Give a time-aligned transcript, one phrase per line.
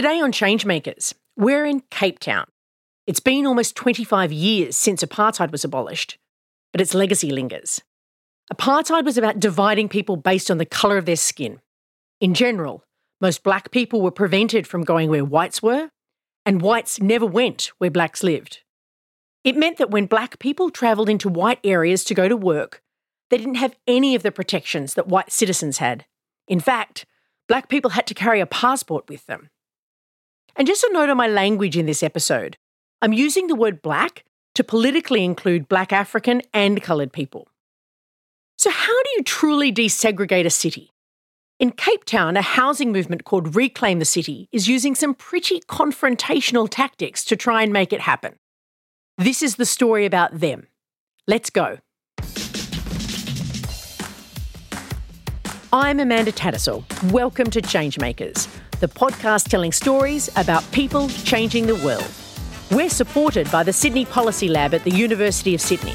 [0.00, 2.46] Today on Changemakers, we're in Cape Town.
[3.06, 6.16] It's been almost 25 years since apartheid was abolished,
[6.72, 7.82] but its legacy lingers.
[8.50, 11.60] Apartheid was about dividing people based on the colour of their skin.
[12.18, 12.82] In general,
[13.20, 15.90] most black people were prevented from going where whites were,
[16.46, 18.60] and whites never went where blacks lived.
[19.44, 22.80] It meant that when black people travelled into white areas to go to work,
[23.28, 26.06] they didn't have any of the protections that white citizens had.
[26.48, 27.04] In fact,
[27.46, 29.50] black people had to carry a passport with them.
[30.56, 32.56] And just a note on my language in this episode
[33.02, 37.48] I'm using the word black to politically include black African and coloured people.
[38.58, 40.90] So, how do you truly desegregate a city?
[41.58, 46.68] In Cape Town, a housing movement called Reclaim the City is using some pretty confrontational
[46.70, 48.36] tactics to try and make it happen.
[49.18, 50.66] This is the story about them.
[51.26, 51.78] Let's go.
[55.72, 56.84] I'm Amanda Tattersall.
[57.12, 58.48] Welcome to Changemakers
[58.80, 62.10] the podcast telling stories about people changing the world.
[62.70, 65.94] We're supported by the Sydney Policy Lab at the University of Sydney.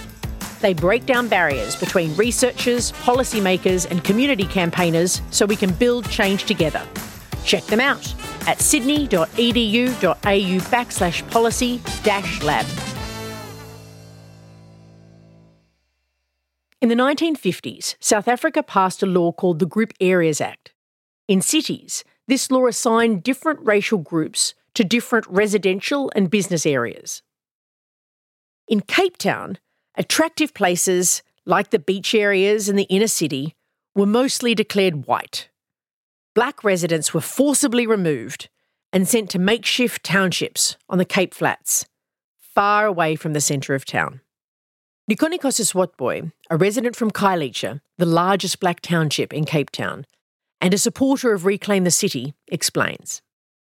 [0.62, 6.46] They break down barriers between researchers, policymakers, and community campaigners so we can build change
[6.46, 6.82] together.
[7.44, 8.14] Check them out
[8.48, 9.26] at sydney.edu.au
[10.70, 12.66] backslash policy dash lab.
[16.82, 20.72] In the 1950s, South Africa passed a law called the Group Areas Act.
[21.28, 27.22] In cities, this law assigned different racial groups to different residential and business areas.
[28.68, 29.58] In Cape Town,
[29.96, 33.56] attractive places like the beach areas and the inner city
[33.94, 35.50] were mostly declared white.
[36.34, 38.50] Black residents were forcibly removed
[38.92, 41.86] and sent to makeshift townships on the Cape Flats,
[42.38, 44.22] far away from the centre of town.
[45.10, 50.06] Nkosikhona Swartbooi, a resident from Khayelitsha, the largest black township in Cape Town,
[50.62, 53.22] and a supporter of Reclaim the City, explains.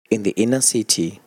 [0.09, 1.21] In the inner city,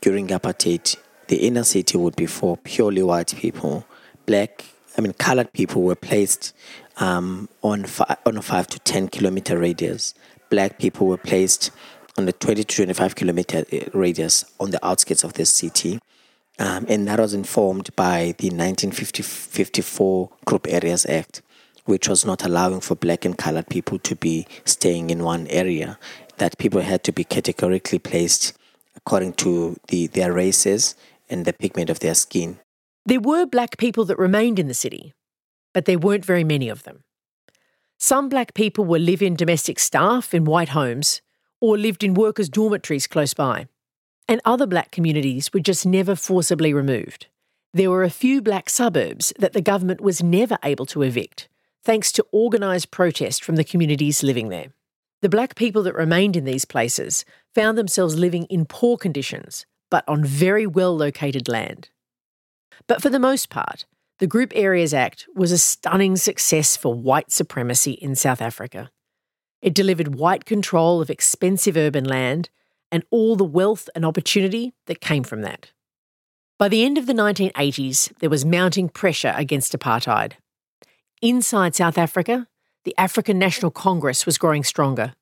[0.00, 0.96] during apartheid,
[1.28, 3.86] the inner city would be for purely white people.
[4.26, 4.64] Black,
[4.96, 6.54] I mean, colored people were placed
[6.98, 10.14] um, on, fi- on a 5 to 10 kilometer radius.
[10.50, 11.70] Black people were placed
[12.18, 15.98] on the 20 to 25 kilometer uh, radius on the outskirts of the city.
[16.58, 21.42] Um, and that was informed by the 1954 Group Areas Act
[21.84, 25.98] which was not allowing for black and colored people to be staying in one area,
[26.38, 28.56] that people had to be categorically placed
[28.96, 30.94] according to the, their races
[31.28, 32.58] and the pigment of their skin.
[33.04, 35.12] There were black people that remained in the city,
[35.72, 37.02] but there weren't very many of them.
[37.98, 41.20] Some black people were live in domestic staff in white homes
[41.60, 43.68] or lived in workers' dormitories close by,
[44.28, 47.26] and other black communities were just never forcibly removed.
[47.72, 51.48] There were a few black suburbs that the government was never able to evict,
[51.84, 54.72] thanks to organised protest from the communities living there.
[55.20, 60.04] The black people that remained in these places found themselves living in poor conditions, but
[60.08, 61.90] on very well located land.
[62.86, 63.84] But for the most part,
[64.18, 68.90] the Group Areas Act was a stunning success for white supremacy in South Africa.
[69.60, 72.50] It delivered white control of expensive urban land
[72.90, 75.72] and all the wealth and opportunity that came from that.
[76.58, 80.34] By the end of the 1980s, there was mounting pressure against apartheid.
[81.24, 82.48] Inside South Africa,
[82.82, 85.14] the African National Congress was growing stronger.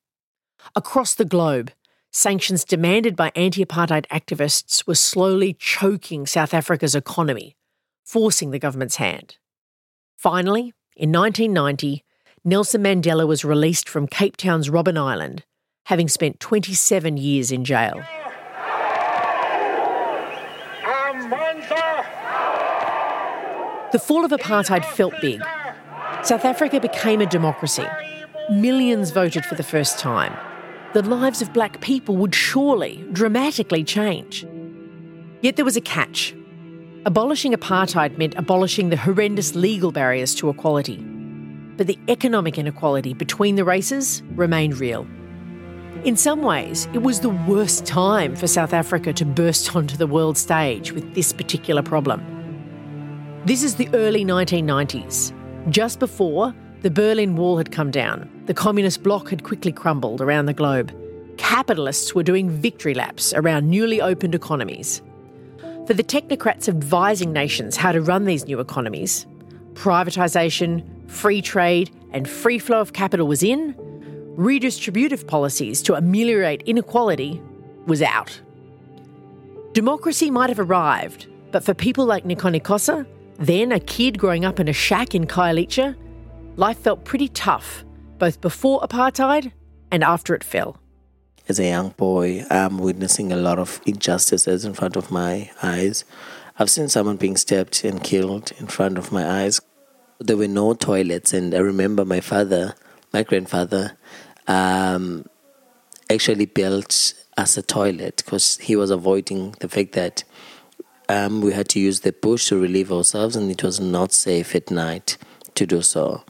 [0.75, 1.71] Across the globe,
[2.09, 7.55] sanctions demanded by anti apartheid activists were slowly choking South Africa's economy,
[8.03, 9.37] forcing the government's hand.
[10.17, 12.03] Finally, in 1990,
[12.43, 15.45] Nelson Mandela was released from Cape Town's Robben Island,
[15.85, 18.01] having spent 27 years in jail.
[23.91, 25.43] The fall of apartheid felt big,
[26.23, 27.85] South Africa became a democracy.
[28.51, 30.31] Millions voted for the first time.
[30.93, 34.45] The lives of black people would surely dramatically change.
[35.41, 36.35] Yet there was a catch.
[37.07, 40.97] Abolishing apartheid meant abolishing the horrendous legal barriers to equality.
[41.77, 45.07] But the economic inequality between the races remained real.
[46.03, 50.05] In some ways, it was the worst time for South Africa to burst onto the
[50.05, 52.23] world stage with this particular problem.
[53.45, 55.33] This is the early 1990s,
[55.69, 60.47] just before, the Berlin Wall had come down, the communist bloc had quickly crumbled around
[60.47, 60.91] the globe.
[61.37, 65.01] Capitalists were doing victory laps around newly opened economies.
[65.85, 69.27] For the technocrats advising nations how to run these new economies,
[69.73, 73.75] privatisation, free trade, and free flow of capital was in,
[74.37, 77.41] redistributive policies to ameliorate inequality
[77.85, 78.41] was out.
[79.73, 83.05] Democracy might have arrived, but for people like Nkosikhona,
[83.41, 85.95] then, a kid growing up in a shack in Khayelitsha,
[86.57, 87.83] life felt pretty tough,
[88.19, 89.51] both before apartheid
[89.91, 90.77] and after it fell.
[91.49, 96.05] as a young boy, I'm witnessing a lot of injustices in front of my eyes.
[96.57, 99.59] I've seen someone being stabbed and killed in front of my eyes.
[100.19, 102.75] There were no toilets, and I remember my father,
[103.11, 103.97] my grandfather,
[104.47, 105.25] um,
[106.09, 110.23] actually built us a toilet because he was avoiding the fact that
[111.11, 114.55] um, we had to use the bush to relieve ourselves, and it was not safe
[114.55, 115.17] at night
[115.55, 116.23] to do so.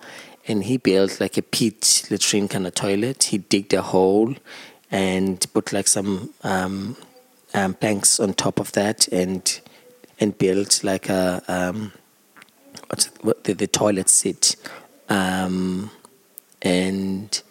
[0.47, 3.25] And he built like a pit latrine kind of toilet.
[3.25, 4.35] He digged a hole
[4.89, 6.97] and put like some um,
[7.53, 9.61] um, planks on top of that, and
[10.19, 11.93] and built like a um,
[12.87, 14.55] what's what the, the toilet seat.
[15.09, 15.91] Um,
[16.63, 17.41] and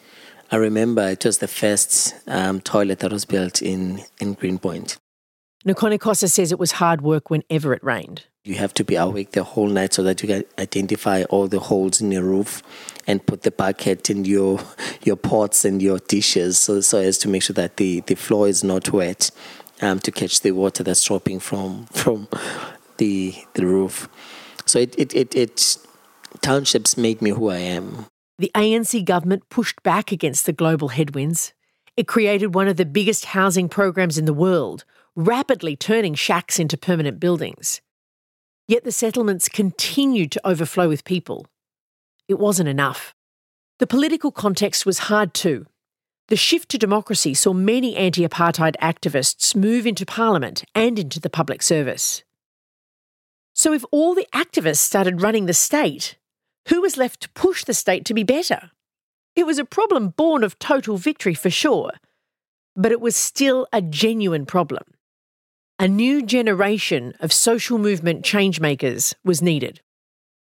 [0.51, 4.99] I remember it was the first um, toilet that was built in in Greenpoint.
[5.67, 8.25] Nkosi says it was hard work whenever it rained.
[8.45, 11.61] You have to be awake the whole night so that you can identify all the
[11.61, 12.63] holes in the roof
[13.07, 14.61] and put the bucket in your
[15.03, 18.49] your pots and your dishes so, so as to make sure that the, the floor
[18.49, 19.31] is not wet
[19.83, 22.29] um, to catch the water that's dropping from from
[22.97, 24.09] the the roof.
[24.65, 25.77] So it, it, it, it
[26.41, 28.07] townships made me who I am.
[28.39, 31.53] The ANC government pushed back against the global headwinds.
[31.97, 34.85] It created one of the biggest housing programs in the world,
[35.27, 37.81] rapidly turning shacks into permanent buildings.
[38.69, 41.47] Yet the settlements continued to overflow with people.
[42.29, 43.15] It wasn't enough.
[43.79, 45.67] The political context was hard too.
[46.29, 51.31] The shift to democracy saw many anti apartheid activists move into parliament and into the
[51.31, 52.23] public service.
[53.53, 56.17] So, if all the activists started running the state,
[56.69, 58.71] who was left to push the state to be better?
[59.35, 61.93] It was a problem born of total victory for sure,
[62.77, 64.85] but it was still a genuine problem.
[65.81, 69.81] A new generation of social movement changemakers was needed.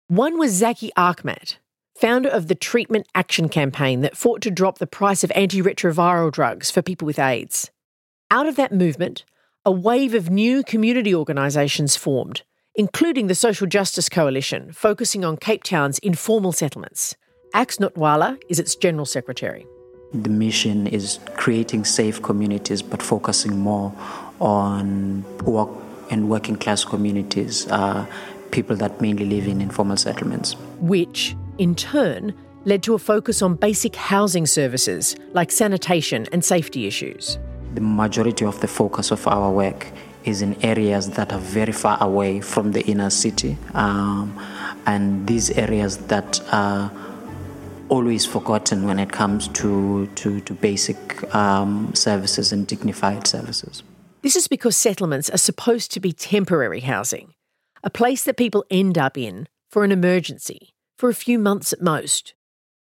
[0.10, 1.56] One was Zackie Achmat,
[1.96, 6.70] founder of the Treatment Action Campaign that fought to drop the price of antiretroviral drugs
[6.70, 7.72] for people with AIDS.
[8.30, 9.24] Out of that movement,
[9.64, 12.42] a wave of new community organisations formed,
[12.76, 17.16] including the Social Justice Coalition, focusing on Cape Town's informal settlements.
[17.54, 19.66] Ax Notywala is its General Secretary.
[20.14, 23.94] The mission is creating safe communities but focusing more
[24.42, 25.70] on poor
[26.10, 28.06] and working class communities, uh,
[28.52, 30.56] people that mainly live in informal settlements.
[30.80, 32.34] Which, in turn,
[32.66, 37.38] led to a focus on basic housing services like sanitation and safety issues.
[37.76, 39.88] The majority of the focus of our work
[40.26, 44.38] is in areas that are very far away from the inner city, um,
[44.86, 46.92] and these areas that are
[47.90, 53.84] always forgotten when it comes to, to, to basic um, services and dignified services.
[54.22, 57.34] This is because settlements are supposed to be temporary housing,
[57.84, 61.82] a place that people end up in for an emergency, for a few months at
[61.82, 62.36] most.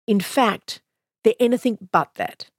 [0.07, 0.81] In fact,
[1.23, 2.49] they're anything but that.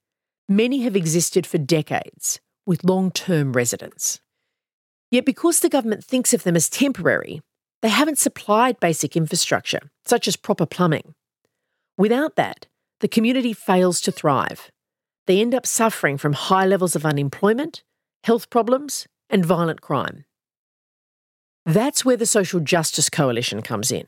[0.48, 4.20] Many have existed for decades, with long term residents.
[5.10, 7.40] Yet, because the government thinks of them as temporary,
[7.82, 11.14] they haven't supplied basic infrastructure, such as proper plumbing.
[11.96, 12.66] Without that,
[13.00, 14.70] the community fails to thrive.
[15.26, 17.82] They end up suffering from high levels of unemployment,
[18.24, 20.24] health problems, and violent crime.
[21.64, 24.06] That's where the Social Justice Coalition comes in.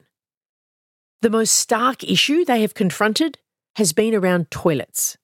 [1.20, 3.38] The most stark issue they have confronted
[3.76, 5.16] has been around toilets.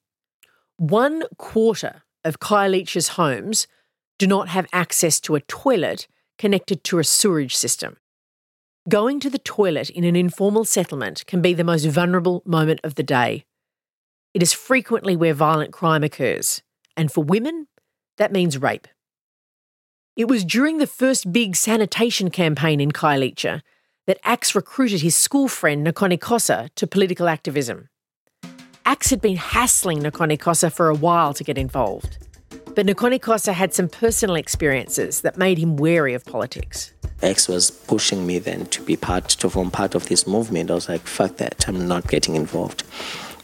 [0.77, 3.67] One quarter of Khayelitsha's homes
[4.17, 7.97] do not have access to a toilet connected to a sewerage system.
[8.87, 12.95] Going to the toilet in an informal settlement can be the most vulnerable moment of
[12.95, 13.45] the day.
[14.33, 16.61] It is frequently where violent crime occurs,
[16.95, 17.67] and for women,
[18.19, 18.87] that means rape.
[20.15, 23.61] It was during the first big sanitation campaign in Khayelitsha
[24.05, 27.87] that Ax recruited his school friend Nkosikhona to political activism.
[28.85, 32.17] Ax had been hassling Nkosikhona for a while to get involved.
[32.75, 36.91] But Nkosikhona had some personal experiences that made him wary of politics.
[37.23, 40.71] Ax was pushing me then to be part, to form part of this movement.
[40.71, 42.81] I was like, fuck that, I'm not getting involved.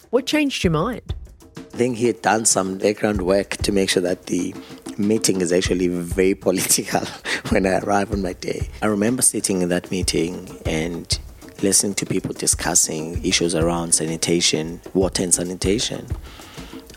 [0.10, 1.14] What changed your mind?
[1.58, 4.54] I think he had done some background work to make sure that the
[4.98, 7.02] meeting is actually very political
[7.50, 8.70] when I arrive on my day.
[8.82, 11.20] I remember sitting in that meeting and
[11.62, 16.08] listening to people discussing issues around sanitation, water and sanitation.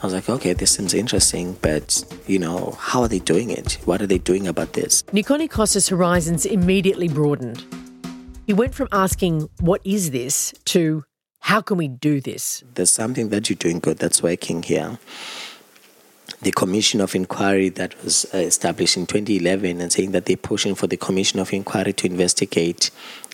[0.00, 3.78] I was like, okay, this seems interesting, but you know, how are they doing it?
[3.84, 5.02] What are they doing about this?
[5.04, 7.64] Nkosikhona's horizons immediately broadened.
[8.46, 10.54] He went from asking, What is this?
[10.66, 11.02] to
[11.40, 12.62] how can we do this?
[12.74, 14.98] There's something that you're doing good that's working here.
[16.42, 20.74] The Commission of Inquiry that was uh, established in 2011 and saying that they're pushing
[20.74, 22.90] for the Commission of Inquiry to investigate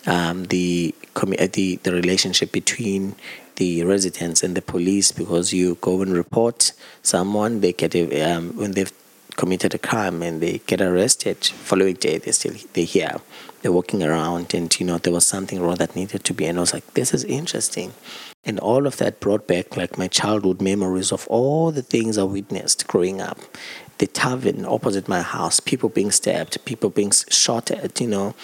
[0.07, 3.15] um, the, uh, the the relationship between
[3.57, 8.57] the residents and the police because you go and report someone, they get a, um,
[8.57, 8.93] when they've
[9.37, 11.45] committed a crime and they get arrested.
[11.45, 13.17] Following day, they still they here,
[13.65, 16.45] they're walking around, and you know there was something wrong that needed to be.
[16.45, 17.95] And I was like, this is interesting,
[18.45, 22.25] and all of that brought back like my childhood memories of all the things I
[22.25, 23.39] witnessed growing up.
[23.99, 28.35] The tavern opposite my house, people being stabbed, people being shot at, you know,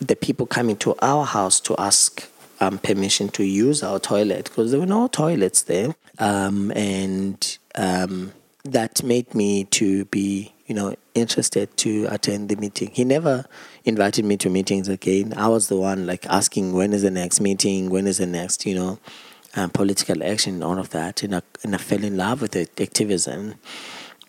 [0.00, 2.28] the people coming to our house to ask
[2.60, 8.34] um, permission to use our toilet because there were no toilets there, um, and um,
[8.64, 13.46] that made me to be you know interested to attend the meeting he never
[13.84, 15.34] invited me to meetings again.
[15.36, 18.66] I was the one like asking when is the next meeting when is the next
[18.66, 18.98] you know
[19.54, 21.22] um, political action all of that.
[21.22, 23.54] And I, and I fell in love with it, activism.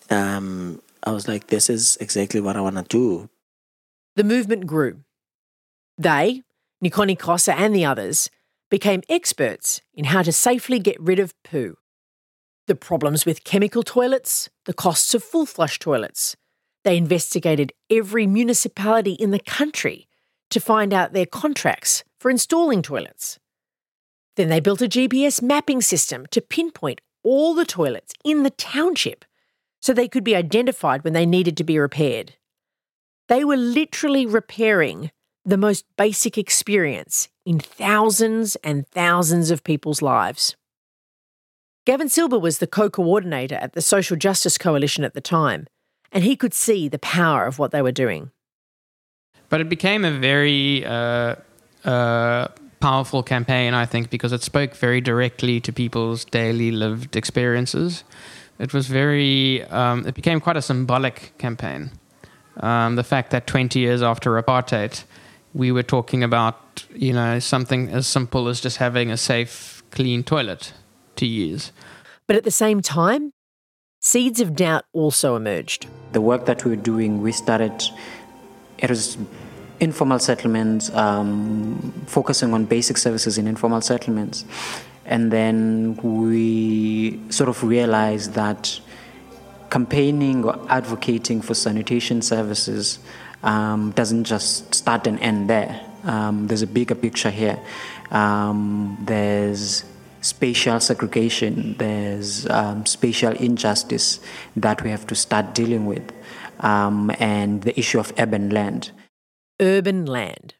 [0.10, 3.30] Um, i was like this is exactly what i want to do.
[4.16, 5.00] The movement grew.
[5.98, 6.44] They
[6.84, 8.30] nkosikhona and the others
[8.70, 11.78] became experts in how to safely get rid of poo.
[12.68, 16.36] The problems with chemical toilets, the costs of full flush toilets.
[16.84, 20.08] They investigated every municipality in the country
[20.50, 23.40] to find out their contracts for installing toilets.
[24.36, 29.26] Then they built a GPS mapping system to pinpoint all the toilets in the township
[29.82, 32.36] so they could be identified when they needed to be repaired.
[33.30, 35.12] They were literally repairing
[35.46, 40.56] the most basic experience in thousands and thousands of people's lives.
[41.86, 45.68] Gavin Silber was the co coordinator at the Social Justice Coalition at the time,
[46.14, 48.32] and he could see the power of what they were doing.
[49.50, 51.36] But it became a very uh,
[51.84, 52.48] uh,
[52.80, 58.04] powerful campaign, I think, because it spoke very directly to people's daily lived experiences.
[58.60, 61.92] It was very, um, it became quite a symbolic campaign.
[62.58, 65.04] Um, the fact that 20 years after apartheid,
[65.54, 70.24] we were talking about, you know, something as simple as just having a safe, clean
[70.24, 70.74] toilet
[71.16, 71.72] to use.
[72.28, 73.34] But at the same time,
[74.04, 75.88] seeds of doubt also emerged.
[76.12, 77.82] The work that we were doing, we started,
[78.78, 79.18] it was
[79.80, 84.44] informal settlements, um, focusing on basic services in informal settlements.
[85.06, 88.80] And then we sort of realized that
[89.70, 93.00] campaigning or advocating for sanitation services
[93.42, 95.80] um, doesn't just start and end there.
[96.04, 97.58] Um, there's a bigger picture here.
[98.12, 99.86] Um, there's
[100.24, 104.20] spatial segregation, there's um, spatial injustice
[104.56, 106.12] that we have to start dealing with,
[106.62, 108.92] um, and the issue of urban land.
[109.62, 110.56] Urban land.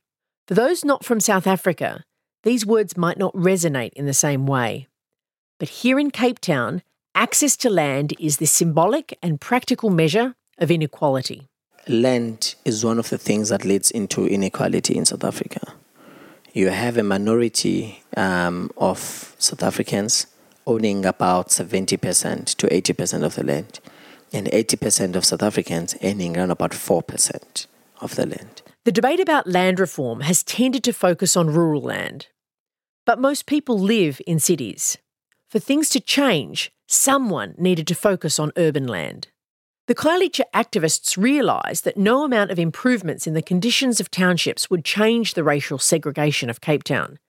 [0.48, 2.04] For those not from South Africa,
[2.44, 4.88] these words might not resonate in the same way.
[5.60, 6.84] But here in Cape Town,
[7.16, 11.48] access to land is the symbolic and practical measure of inequality.
[11.88, 15.74] Land is one of the things that leads into inequality in South Africa
[16.54, 20.28] you have a minority um, of South Africans
[20.66, 23.80] owning about 70% to 80% of the land,
[24.32, 27.68] and 80% of South Africans earning around about 4%
[28.00, 28.62] of the land.
[28.86, 32.28] The debate about land reform has tended to focus on rural land.
[33.06, 34.98] But most people live in cities.
[35.50, 39.28] For things to change, someone needed to focus on urban land.
[39.86, 44.86] The Khayelitsha activists realised that no amount of improvements in the conditions of townships would
[44.86, 47.20] change the racial segregation of Cape Town.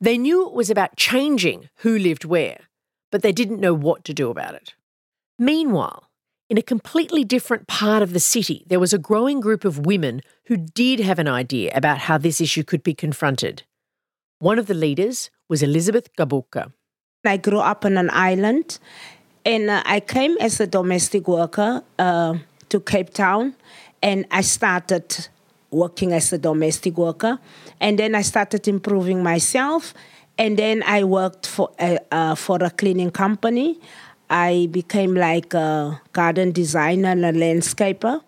[0.00, 2.58] They knew it was about changing who lived where,
[3.12, 4.74] but they didn't know what to do about it.
[5.38, 6.10] Meanwhile,
[6.50, 10.22] in a completely different part of the city, there was a growing group of women
[10.46, 13.62] who did have an idea about how this issue could be confronted.
[14.40, 16.72] One of the leaders was Elizabeth Gqoboka.
[17.24, 18.78] I grew up on an island
[19.48, 22.34] and uh, I came as a domestic worker uh,
[22.68, 23.54] to Cape Town,
[24.02, 25.28] and I started
[25.70, 27.38] working as a domestic worker.
[27.80, 29.94] And then I started improving myself.
[30.36, 33.80] And then I worked for a, uh, for a cleaning company.
[34.28, 38.20] I became like a garden designer and a landscaper.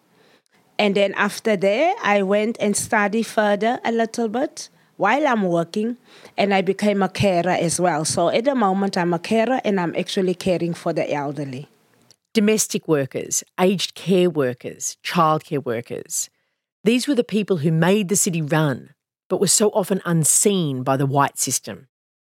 [0.79, 4.71] And then after that, I went and studied further a little bit
[5.01, 5.97] while I'm working,
[6.37, 8.05] and I became a carer as well.
[8.05, 11.69] So at the moment, I'm a carer and I'm actually caring for the elderly.
[12.35, 16.29] Domestic workers, aged care workers, childcare workers.
[16.85, 18.91] These were the people who made the city run,
[19.31, 21.89] but were so often unseen by the white system.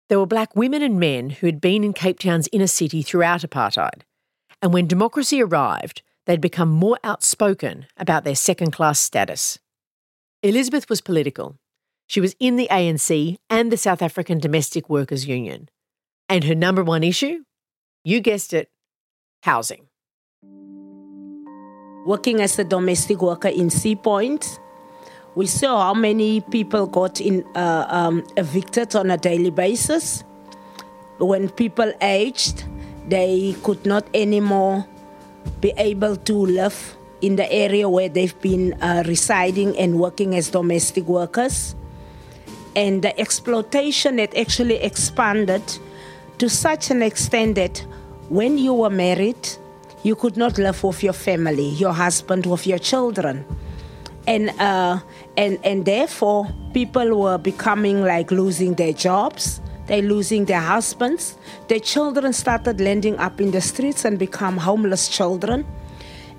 [0.09, 3.41] There were black women and men who had been in Cape Town's inner city throughout
[3.41, 4.01] apartheid.
[4.59, 9.59] And when democracy arrived, they'd become more outspoken about their second class status.
[10.41, 11.57] Elizabeth was political,
[12.07, 15.69] she was in the ANC and the South African Domestic Workers Union.
[16.29, 17.43] And her number one issue?
[18.03, 18.69] You guessed it
[19.43, 19.87] housing.
[22.05, 24.59] Working as a domestic worker in Sea Point,
[25.35, 30.23] we saw how many people got in, uh, um, evicted on a daily basis.
[31.17, 32.65] when people aged,
[33.07, 34.85] they could not anymore
[35.61, 40.49] be able to live in the area where they've been uh, residing and working as
[40.49, 41.75] domestic workers.
[42.75, 45.63] And the exploitation had actually expanded
[46.37, 47.85] to such an extent that
[48.29, 49.47] when you were married,
[50.03, 53.45] you could not live with your family, your husband, with your children.
[54.27, 54.99] And, uh,
[55.37, 61.37] and, and therefore, people were becoming like losing their jobs, they're losing their husbands.
[61.67, 65.65] Their children started landing up in the streets and become homeless children.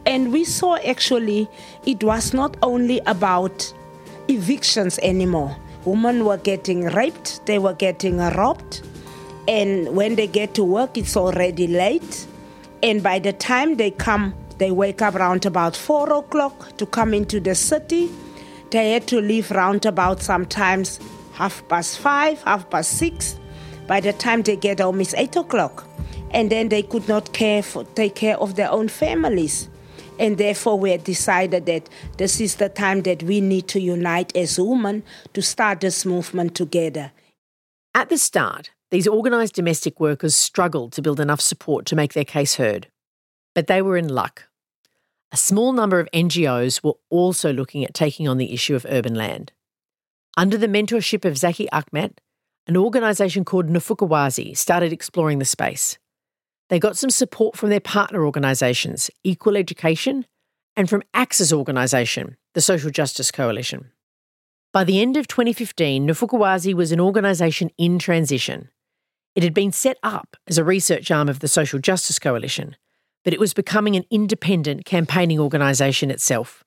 [0.04, 1.48] And we saw actually
[1.84, 3.72] it was not only about
[4.28, 5.56] evictions anymore.
[5.86, 8.82] Women were getting raped, they were getting robbed,
[9.46, 12.26] and when they get to work, it's already late.
[12.82, 17.14] And by the time they come, they wake up around about four o'clock to come
[17.14, 18.10] into the city.
[18.70, 20.98] They had to leave round about sometimes
[21.34, 23.38] half past five, half past six.
[23.86, 25.86] By the time they get home, it's eight o'clock.
[26.32, 29.68] And then they could not care for, take care of their own families.
[30.18, 34.34] And therefore, we had decided that this is the time that we need to unite
[34.36, 35.02] as women
[35.34, 37.12] to start this movement together.
[37.94, 42.24] At the start, these organised domestic workers struggled to build enough support to make their
[42.24, 42.88] case heard.
[43.54, 44.44] But they were in luck.
[45.32, 49.14] A small number of NGOs were also looking at taking on the issue of urban
[49.14, 49.52] land.
[50.36, 52.18] Under the mentorship of Zackie Achmat,
[52.66, 55.98] an organisation called Ndifuna Ukwazi started exploring the space.
[56.68, 60.26] They got some support from their partner organisations, Equal Education,
[60.76, 63.92] and from AXA's organisation, the Social Justice Coalition.
[64.72, 68.68] By the end of 2015, Ndifuna Ukwazi was an organisation in transition.
[69.34, 72.76] It had been set up as a research arm of the Social Justice Coalition,
[73.24, 76.64] but it was becoming an independent campaigning organisation itself.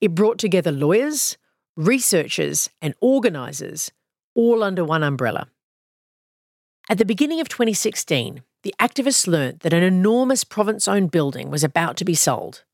[0.00, 1.36] It brought together lawyers,
[1.76, 3.90] researchers, and organisers
[4.34, 5.48] all under one umbrella.
[6.88, 11.64] At the beginning of 2016, the activists learnt that an enormous province owned building was
[11.64, 12.64] about to be sold.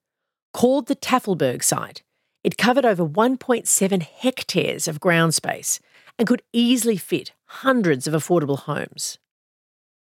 [0.53, 2.03] Called the Tafelberg site,
[2.43, 5.81] it covered over 1.7 hectares of ground space
[6.19, 9.19] and could easily fit hundreds of affordable homes.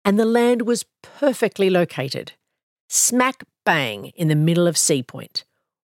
[0.05, 2.33] And the land was perfectly located,
[2.89, 5.45] smack bang in the middle of Sea Point.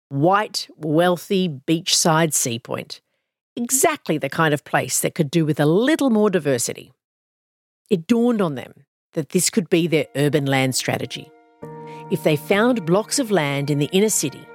[0.10, 3.02] White, wealthy, beachside Sea Point.
[3.56, 6.92] Exactly the kind of place that could do with a little more diversity.
[7.90, 11.32] It dawned on them that this could be their urban land strategy.
[12.12, 14.46] If they found blocks of land in the inner city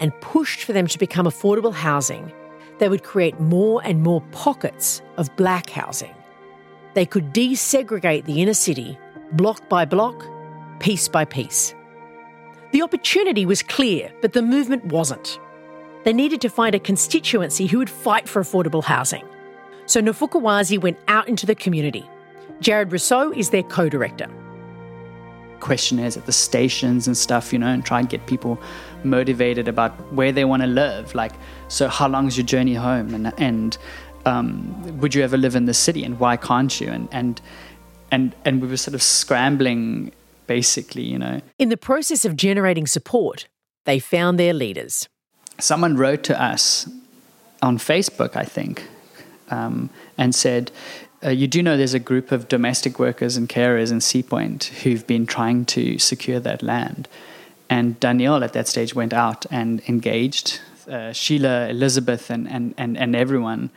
[0.00, 2.32] and pushed for them to become affordable housing,
[2.78, 6.14] they would create more and more pockets of black housing.
[6.94, 8.98] They could desegregate the inner city
[9.32, 10.24] block by block,
[10.78, 11.74] piece by piece.
[12.72, 15.38] The opportunity was clear, but the movement wasn't.
[16.04, 19.24] They needed to find a constituency who would fight for affordable housing.
[19.86, 22.08] So Ndifuna Ukwazi went out into the community
[22.60, 24.28] Jared Rossouw is their co director.
[25.60, 28.60] Questionnaires at the stations and stuff, you know, and try and get people
[29.04, 31.14] motivated about where they want to live.
[31.14, 31.32] Like,
[31.68, 33.14] so how long is your journey home?
[33.14, 33.78] And, and
[34.24, 36.04] um, would you ever live in the city?
[36.04, 36.88] And why can't you?
[36.88, 37.40] And, and,
[38.10, 40.12] and, and we were sort of scrambling,
[40.46, 41.40] basically, you know.
[41.58, 43.48] In the process of generating support,
[43.84, 45.08] they found their leaders.
[45.58, 46.88] Someone wrote to us
[47.62, 48.86] on Facebook, I think,
[49.50, 50.70] um, and said,
[51.26, 54.64] uh, you do know there's a group of domestic workers and carers in Sea Point
[54.82, 57.08] who've been trying to secure that land.
[57.68, 62.96] And Danielle at that stage went out and engaged uh, Sheila, Elizabeth, and, and, and,
[62.96, 63.70] and everyone.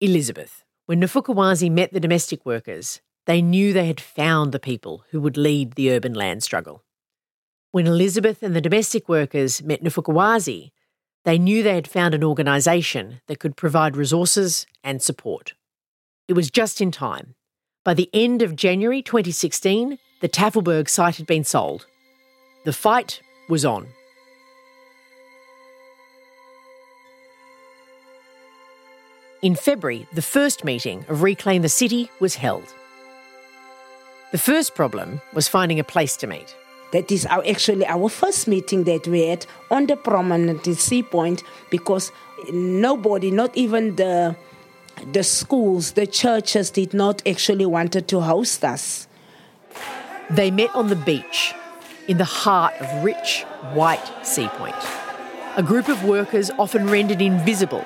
[0.00, 5.04] Elizabeth, when Ndifuna Ukwazi met the domestic workers, they knew they had found the people
[5.10, 6.82] who would lead the urban land struggle.
[7.70, 10.70] When Elizabeth and the domestic workers met Ndifuna Ukwazi,
[11.24, 15.52] they knew they had found an organisation that could provide resources and support.
[16.30, 17.34] It was just in time.
[17.84, 21.86] By the end of January 2016, the Tafelberg site had been sold.
[22.64, 23.88] The fight was on.
[29.42, 32.72] In February, the first meeting of Reclaim the City was held.
[34.30, 36.54] The first problem was finding a place to meet.
[36.92, 41.42] That is our, actually our first meeting that we had on the promenade Sea Point
[41.70, 42.12] because
[42.52, 44.36] nobody, not even the
[45.12, 49.08] the schools, the churches did not actually wanted to host us.
[50.28, 51.54] They met on the beach
[52.06, 54.76] in the heart of rich, white Sea Point.
[55.56, 57.84] A group of workers, often rendered invisible,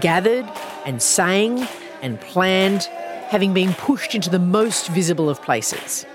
[0.00, 0.46] gathered
[0.84, 1.66] and sang
[2.02, 2.84] and planned,
[3.28, 6.06] having been pushed into the most visible of places.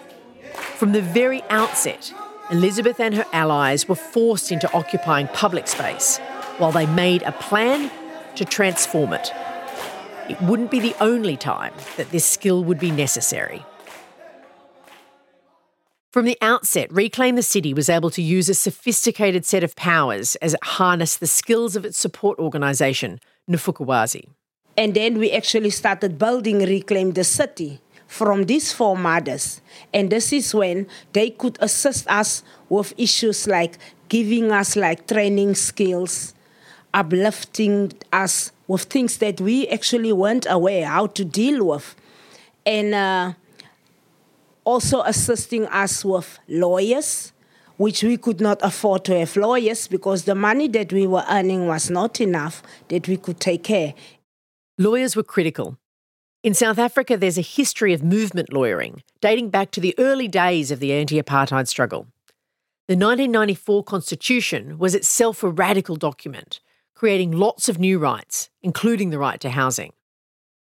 [0.75, 2.13] From the very outset,
[2.51, 6.17] Elizabeth and her allies were forced into occupying public space
[6.57, 7.91] while they made a plan
[8.35, 9.31] to transform it
[10.29, 13.65] it wouldn't be the only time that this skill would be necessary.
[16.11, 20.35] From the outset, Reclaim the City was able to use a sophisticated set of powers
[20.37, 24.29] as it harnessed the skills of its support organisation, Ndifuna Ukwazi.
[24.75, 29.61] And then we actually started building Reclaim the City from these four mothers.
[29.93, 35.53] And this is when they could assist us with issues like giving us like training
[35.53, 36.33] skills,
[36.91, 41.95] uplifting us with things that we actually weren't aware how to deal with.
[42.65, 43.33] And uh,
[44.63, 47.33] also assisting us with lawyers,
[47.77, 51.65] which we could not afford to have lawyers because the money that we were earning
[51.65, 53.95] was not enough that we could take care.
[54.77, 55.77] Lawyers were critical.
[56.43, 60.69] In South Africa, there's a history of movement lawyering dating back to the early days
[60.69, 62.05] of the anti apartheid struggle.
[62.87, 66.59] The 1994 Constitution was itself a radical document,
[66.99, 69.93] creating lots of new rights, including the right to housing.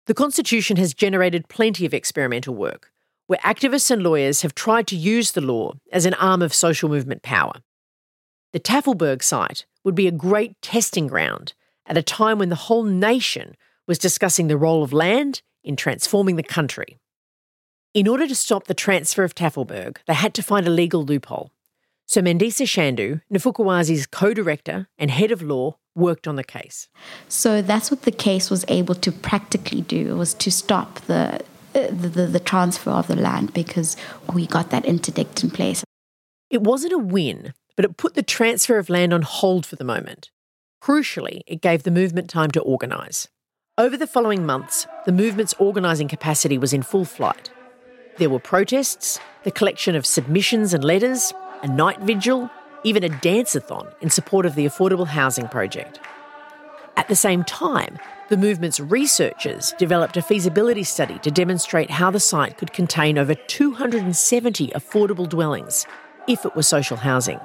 [0.06, 2.94] The Constitution has generated plenty of experimental work,
[3.28, 6.88] where activists and lawyers have tried to use the law as an arm of social
[6.88, 7.56] movement power.
[8.54, 11.56] The Tafelberg site would be a great testing ground
[11.86, 16.38] at a time when the whole nation was discussing the role of land in transforming
[16.38, 17.00] the country.
[17.94, 21.52] In order to stop the transfer of Tafelberg, they had to find a legal loophole.
[22.06, 26.88] So Mandisa Shandu, Ndifuna Ukwazi's co-director and head of law, worked on the case.
[27.28, 31.42] So that's what the case was able to practically do was to stop the
[31.74, 33.98] the, the, the transfer of the land because
[34.32, 35.84] we got that interdict in place.
[36.52, 39.84] It wasn't a win, but it put the transfer of land on hold for the
[39.84, 40.30] moment.
[40.84, 43.28] Crucially, it gave the movement time to organise.
[43.76, 47.50] Over the following months, the movement's organising capacity was in full flight.
[48.18, 52.52] There were protests, the collection of submissions and letters, a night vigil,
[52.84, 56.00] even a dance-a-thon in support of the affordable housing project.
[56.96, 57.98] At the same time,
[58.30, 63.34] the movement's researchers developed a feasibility study to demonstrate how the site could contain over
[63.36, 65.86] 270 affordable dwellings
[66.28, 67.40] if it were social housing.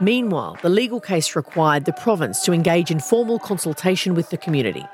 [0.00, 4.84] Meanwhile, the legal case required the province to engage in formal consultation with the community.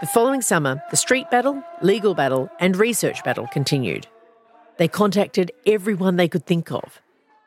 [0.00, 4.06] The following summer, the street battle, legal battle, and research battle continued.
[4.76, 7.00] They contacted everyone they could think of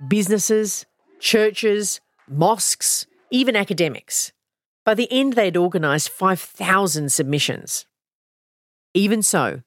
[0.07, 0.87] businesses,
[1.19, 4.32] churches, mosques, even academics.
[4.86, 7.86] By the end, they had organised 5,000 submissions.
[8.93, 9.62] Even so,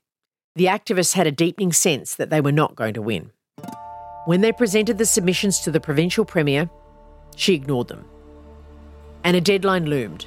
[0.56, 3.30] the activists had a deepening sense that they were not going to win.
[4.26, 6.70] When they presented the submissions to the provincial premier,
[7.36, 8.04] she ignored them.
[9.24, 10.26] And a deadline loomed.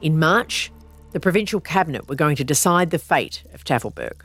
[0.00, 0.72] In March,
[1.12, 4.22] the provincial cabinet were going to decide the fate of Tafelberg.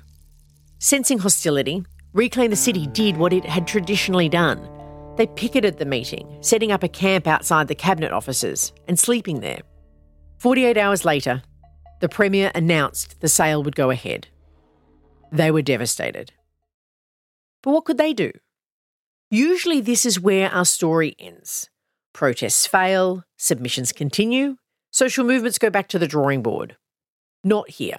[0.79, 4.67] Sensing hostility, Reclaim the City did what it had traditionally done.
[5.17, 9.61] They picketed the meeting, setting up a camp outside the cabinet offices and sleeping there.
[10.39, 11.43] 48 hours later,
[11.99, 14.27] the Premier announced the sale would go ahead.
[15.31, 16.33] They were devastated.
[17.61, 18.31] But what could they do?
[19.29, 21.69] Usually, this is where our story ends.
[22.13, 24.57] Protests fail, submissions continue,
[24.91, 26.75] social movements go back to the drawing board.
[27.43, 27.97] Not here.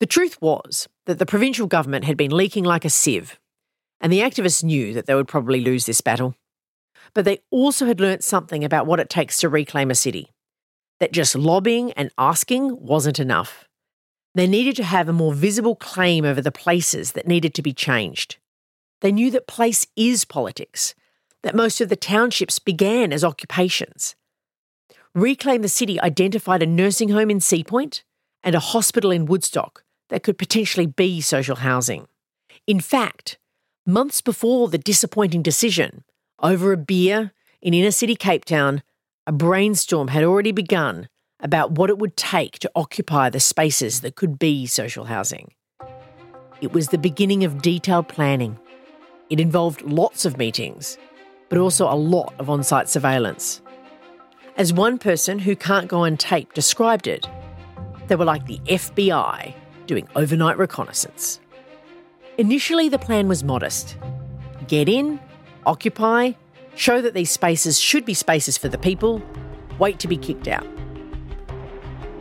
[0.00, 3.38] The truth was that the provincial government had been leaking like a sieve,
[4.00, 6.34] and the activists knew that they would probably lose this battle.
[7.14, 10.32] But they also had learnt something about what it takes to reclaim a city
[11.00, 13.68] that just lobbying and asking wasn't enough.
[14.34, 17.72] They needed to have a more visible claim over the places that needed to be
[17.72, 18.36] changed.
[19.00, 20.94] They knew that place is politics,
[21.42, 24.16] that most of the townships began as occupations.
[25.14, 28.04] Reclaim the City identified a nursing home in Sea Point
[28.42, 32.06] and a hospital in Woodstock that could potentially be social housing.
[32.66, 33.38] In fact,
[33.88, 36.04] months before the disappointing decision,
[36.42, 38.82] over a beer in inner city Cape Town,
[39.26, 41.08] a brainstorm had already begun
[41.40, 45.52] about what it would take to occupy the spaces that could be social housing.
[46.60, 48.58] It was the beginning of detailed planning.
[49.30, 50.98] It involved lots of meetings,
[51.48, 53.62] but also a lot of on site surveillance.
[54.56, 57.26] As one person who can't go on tape described it,
[58.08, 59.54] they were like the FBI
[59.86, 61.40] doing overnight reconnaissance.
[62.38, 63.96] Initially, the plan was modest
[64.68, 65.18] get in,
[65.66, 66.32] occupy,
[66.76, 69.20] show that these spaces should be spaces for the people,
[69.80, 70.66] wait to be kicked out.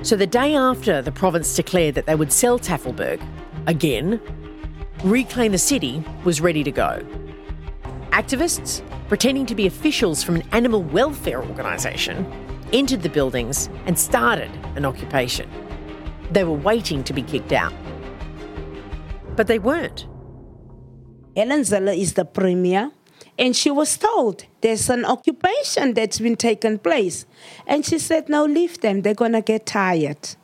[0.01, 3.21] So the day after the province declared that they would sell Tafelberg,
[3.67, 4.19] again,
[5.03, 7.06] Reclaim the City was ready to go.
[8.12, 12.25] Activists, pretending to be officials from an animal welfare organisation,
[12.73, 15.47] entered the buildings and started an occupation.
[16.32, 17.73] They were waiting to be kicked out.
[19.38, 20.06] But they weren't.
[21.38, 22.91] Helen Zille is the premier
[23.38, 27.26] and she was told there's an occupation that's been taken place.
[27.67, 29.02] And she said, no, leave them.
[29.02, 30.36] They're going to get tired.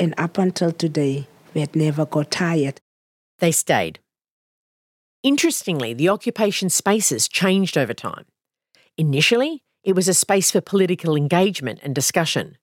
[0.00, 2.80] And up until today, we had never got tired.
[3.38, 4.00] They stayed.
[5.22, 8.24] Interestingly, the occupation spaces changed over time.
[8.98, 12.58] Initially, it was a space for political engagement and discussion.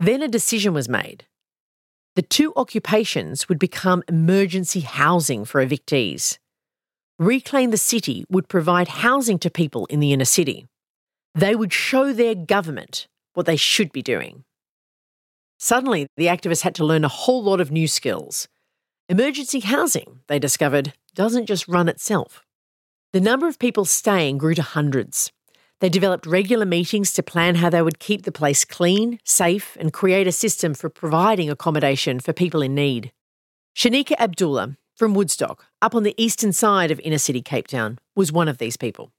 [0.00, 1.26] Then a decision was made.
[2.18, 6.38] The two occupations would become emergency housing for evictees.
[7.16, 10.66] Reclaim the City would provide housing to people in the inner city.
[11.36, 14.42] They would show their government what they should be doing.
[15.60, 18.48] Suddenly, the activists had to learn a whole lot of new skills.
[19.08, 22.42] Emergency housing, they discovered, doesn't just run itself.
[23.12, 25.30] The number of people staying grew to hundreds.
[25.80, 29.92] They developed regular meetings to plan how they would keep the place clean, safe, and
[29.92, 33.12] create a system for providing accommodation for people in need.
[33.76, 38.32] Shanika Abdullah from Woodstock, up on the eastern side of inner city Cape Town, was
[38.32, 39.12] one of these people.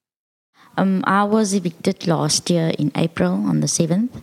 [0.76, 4.22] Um, I was evicted last year in April on the 7th.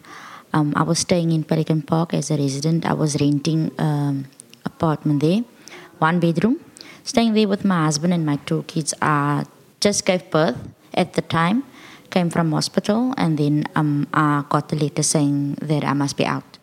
[0.52, 2.84] Um, I was staying in Pelican Park as a resident.
[2.84, 4.26] I was renting um,
[4.66, 5.42] apartment there,
[5.98, 6.60] one bedroom.
[7.04, 8.92] Staying there with my husband and my two kids.
[9.00, 9.44] I
[9.80, 10.56] just gave birth
[10.92, 11.64] at the time
[12.10, 16.24] came from hospital, and then um, I got the letter saying that I must be
[16.24, 16.58] out.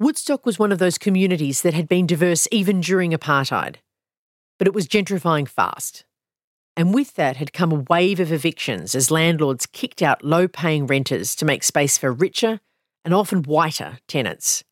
[0.00, 3.76] Woodstock was one of those communities that had been diverse even during apartheid,
[4.58, 6.04] but it was gentrifying fast.
[6.76, 10.86] And with that had come a wave of evictions as landlords kicked out low paying
[10.86, 12.60] renters to make space for richer
[13.04, 14.62] and often whiter tenants.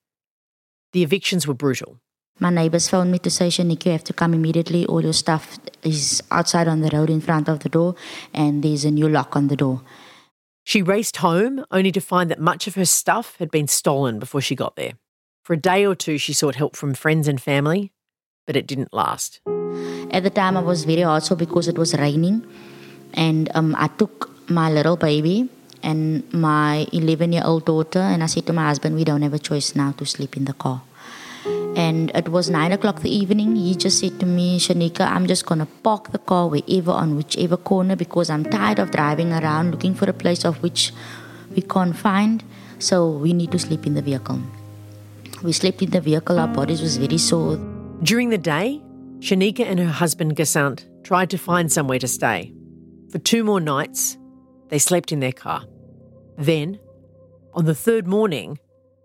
[0.93, 1.99] The evictions were brutal.
[2.39, 4.87] My neighbors phoned me to say, Shanik, you have to come immediately.
[4.87, 7.95] All your stuff is outside on the road in front of the door,
[8.35, 9.81] and there's a new lock on the door.
[10.67, 14.41] She raced home only to find that much of her stuff had been stolen before
[14.41, 14.95] she got there.
[15.45, 17.93] For a day or two, she sought help from friends and family,
[18.49, 19.39] but it didn't last.
[20.11, 22.45] At the time, I was very also because it was raining,
[23.15, 25.49] and um, I took my little baby
[25.85, 29.35] and my 11 year old daughter, and I said to my husband, We don't have
[29.35, 30.83] a choice now to sleep in the car.
[31.87, 33.55] And it was nine o'clock the evening.
[33.55, 37.57] He just said to me, Shanika, I'm just gonna park the car wherever on whichever
[37.57, 40.93] corner because I'm tired of driving around looking for a place of which
[41.55, 42.43] we can't find.
[42.81, 44.41] So we need to sleep in the vehicle.
[45.45, 47.57] We slept in the vehicle, our bodies was very sore.
[48.03, 48.83] During the day,
[49.21, 52.53] Shanika and her husband Gasant tried to find somewhere to stay.
[53.11, 54.19] For two more nights,
[54.71, 55.63] they slept in their car.
[56.37, 56.81] Then,
[57.55, 58.59] on the third morning,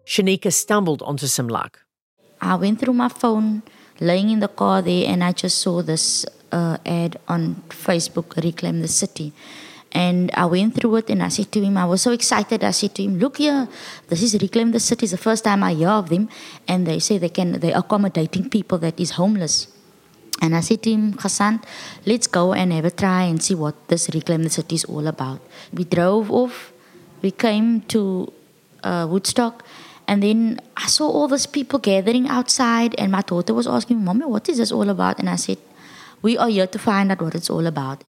[0.07, 1.81] Shanika stumbled onto some luck.
[2.41, 3.61] I went through my phone,
[3.99, 8.81] laying in the car there, and I just saw this uh, ad on Facebook, Reclaim
[8.81, 9.31] the City.
[9.91, 12.63] And I went through it and I said to him, I was so excited.
[12.63, 13.67] I said to him, Look here,
[14.07, 15.03] this is Reclaim the City.
[15.03, 16.29] It's the first time I hear of them.
[16.65, 19.67] And they say they can they're accommodating people that is homeless.
[20.41, 21.61] And I said to him, Hassan,
[22.05, 25.07] let's go and have a try and see what this Reclaim the City is all
[25.07, 25.41] about.
[25.73, 26.71] We drove off,
[27.21, 28.31] we came to
[28.83, 29.63] uh, Woodstock,
[30.07, 34.25] and then I saw all these people gathering outside, and my daughter was asking, Mommy,
[34.25, 35.19] what is this all about?
[35.19, 35.57] And I said,
[36.21, 38.03] We are here to find out what it's all about.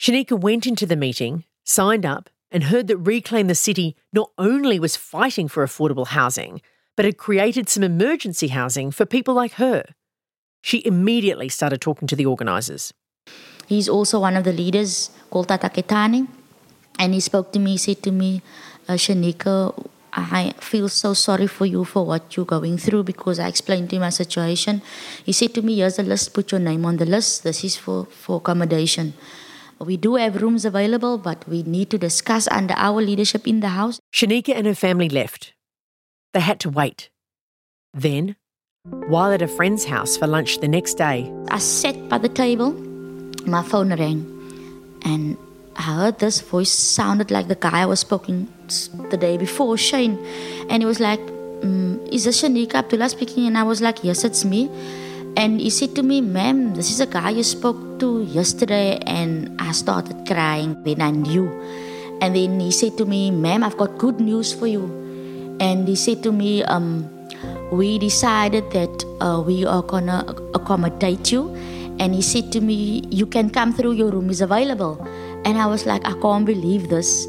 [0.00, 4.78] Shanika went into the meeting, signed up, and heard that Reclaim the City not only
[4.78, 6.60] was fighting for affordable housing,
[6.96, 9.84] but had created some emergency housing for people like her.
[10.62, 12.92] She immediately started talking to the organisers.
[13.66, 16.28] He's also one of the leaders called Tata Ketani,
[16.98, 18.42] and he spoke to me, he said to me,
[18.88, 19.74] uh, Shanika,
[20.16, 23.96] I feel so sorry for you for what you're going through because I explained to
[23.96, 24.80] him my situation.
[25.22, 27.44] He said to me, Here's the list, put your name on the list.
[27.44, 29.12] This is for, for accommodation.
[29.78, 33.68] We do have rooms available, but we need to discuss under our leadership in the
[33.68, 34.00] house.
[34.14, 35.52] Shanika and her family left.
[36.32, 37.10] They had to wait.
[37.92, 38.36] Then,
[38.84, 42.72] while at a friend's house for lunch the next day, I sat by the table,
[43.44, 44.24] my phone rang,
[45.04, 45.36] and
[45.76, 48.48] I heard this voice sounded like the guy I was speaking
[49.10, 50.18] the day before, Shane.
[50.68, 51.20] And he was like,
[51.62, 53.46] mm, Is this Shanika Abdullah speaking?
[53.46, 54.70] And I was like, Yes, it's me.
[55.36, 58.98] And he said to me, Ma'am, this is a guy you spoke to yesterday.
[59.06, 60.82] And I started crying.
[60.82, 61.52] Then I knew.
[62.20, 64.88] And then he said to me, Ma'am, I've got good news for you.
[65.60, 67.08] And he said to me, um,
[67.70, 70.24] We decided that uh, we are to
[70.54, 71.54] accommodate you.
[71.98, 74.96] And he said to me, You can come through, your room is available.
[75.44, 77.26] And I was like, I can't believe this.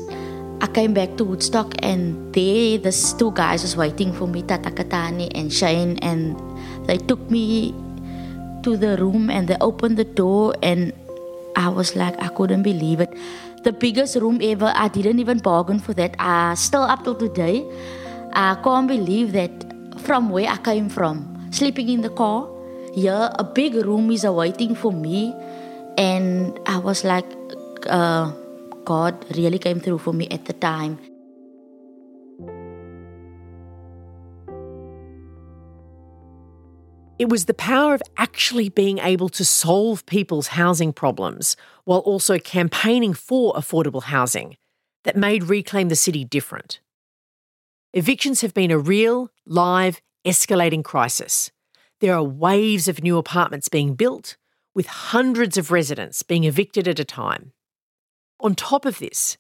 [0.60, 4.72] I came back to Woodstock and there these two guys was waiting for me, Tata
[4.72, 6.34] Katani and Shane, and
[6.88, 7.74] they took me
[8.64, 10.94] to the room and they opened the door and
[11.56, 13.10] I was like, I couldn't believe it.
[13.64, 14.72] The biggest room ever.
[14.76, 16.16] I didn't even bargain for that.
[16.20, 17.66] I still up till today.
[18.34, 19.52] I can't believe that
[20.02, 22.48] from where I came from, sleeping in the car,
[22.94, 25.34] here a big room is awaiting for me,
[25.98, 27.26] and I was like,
[27.90, 28.32] uh,
[28.88, 30.98] God really came through for me at the time.
[37.20, 42.40] It was the power of actually being able to solve people's housing problems while also
[42.40, 44.56] campaigning for affordable housing
[45.04, 46.80] that made Reclaim the City different.
[47.92, 51.52] Evictions have been a real, live, escalating crisis.
[52.00, 54.38] There are waves of new apartments being built,
[54.74, 57.52] with hundreds of residents being evicted at a time.
[58.40, 59.38] On top of this,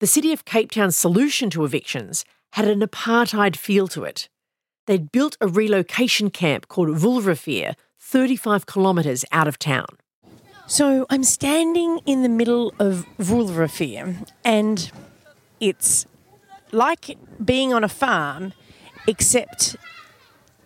[0.00, 4.28] the City of Cape Town's solution to evictions had an apartheid feel to it.
[4.86, 9.86] They'd built a relocation camp called Wolwerivier, 35 kilometres out of town.
[10.66, 14.90] So I'm standing in the middle of Wolwerivier, and
[15.60, 16.06] it's
[16.72, 18.52] like being on a farm,
[19.06, 19.76] except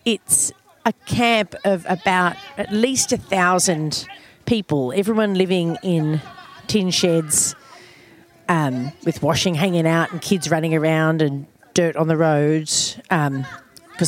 [0.07, 0.53] it's
[0.87, 4.07] a camp of about at least a thousand
[4.47, 6.23] people, everyone living in
[6.67, 7.55] tin sheds
[8.49, 13.29] um, with washing hanging out and kids running around and dirt on the roads because
[13.29, 13.47] um,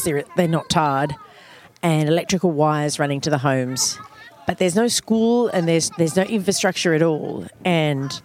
[0.05, 1.15] they're, they're not tarred
[1.83, 3.99] and electrical wires running to the homes.
[4.47, 7.47] But there's no school and there's, there's no infrastructure at all.
[7.65, 8.21] And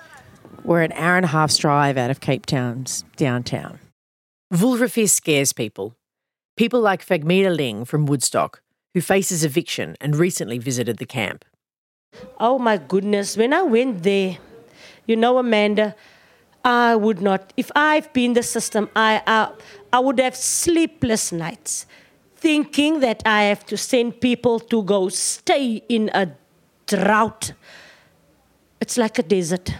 [0.64, 3.80] we're an hour and a half's drive out of Cape Town's downtown.
[4.54, 5.96] Wolwerivier scares people.
[6.58, 8.62] People like Fagmita Ling from Woodstock,
[8.94, 11.46] who faces eviction and recently visited the camp.
[12.40, 14.38] Oh my goodness, when I went there,
[15.08, 15.96] you know, Amanda,
[16.64, 19.52] I would not, if I've been the system, I, I,
[19.92, 21.86] I would have sleepless nights
[22.36, 26.32] thinking that I have to send people to go stay in a
[26.88, 27.54] drought.
[28.80, 29.74] It's like a desert.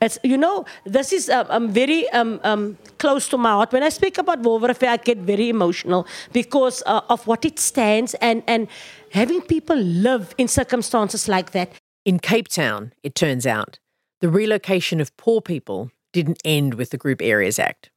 [0.00, 3.72] It's, you know, this is um, um, very um, um, close to my heart.
[3.72, 8.14] When I speak about Wolwerivier, I get very emotional because uh, of what it stands
[8.14, 8.68] and, and
[9.10, 11.72] having people live in circumstances like that.
[12.04, 13.78] In Cape Town, it turns out,
[14.20, 17.90] the relocation of poor people didn't end with the Group Areas Act.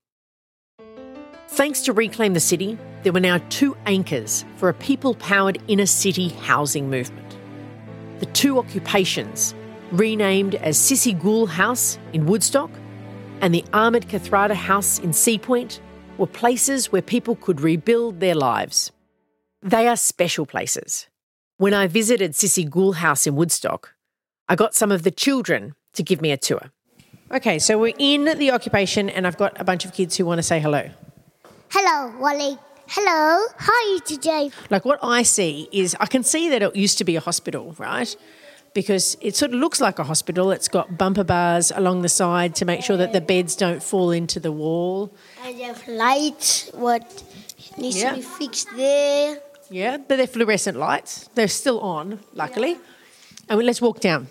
[1.50, 5.86] Thanks to Reclaim the City, there were now two anchors for a people powered inner
[5.86, 7.38] city housing movement.
[8.20, 9.54] The two occupations
[9.92, 12.72] renamed as Cissie Gool House in Woodstock
[13.42, 15.80] and the Ahmed Kathrada House in Seapoint,
[16.18, 18.92] were places where people could rebuild their lives.
[19.62, 21.08] They are special places.
[21.58, 23.96] When I visited Cissie Gool House in Woodstock,
[24.48, 26.72] I got some of the children to give me a tour.
[27.32, 30.40] Okay, so we're in the occupation, and I've got a bunch of kids who want
[30.40, 30.90] to say hello.
[31.70, 32.58] Hello, Wally.
[32.88, 34.52] Hello, how are you today?
[34.70, 37.76] Like what I see is I can see that it used to be a hospital,
[37.78, 38.16] right?
[38.74, 40.50] because it sort of looks like a hospital.
[40.50, 44.12] It's got bumper bars along the side to make sure that the beds don't fall
[44.12, 45.14] into the wall.
[45.44, 47.04] And you have lights, what
[47.78, 48.12] needs Yeah.
[48.12, 49.40] to be fixed there.
[49.70, 51.30] Yeah, but they're fluorescent lights.
[51.36, 52.78] They're still on, luckily.
[53.50, 54.28] And let's walk down.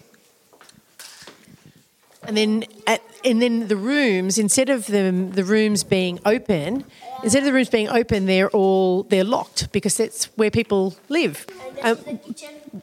[2.26, 6.84] And then, at, and then the rooms, instead of them, the rooms being open,
[7.22, 11.46] instead of the rooms being open, they're all they're locked because that's where people live.
[11.82, 11.98] Um,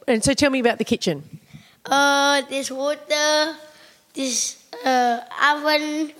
[0.08, 1.22] and so, tell me about the kitchen.
[1.86, 3.54] Uh, there's water,
[4.14, 5.20] there's uh,
[5.52, 6.12] oven,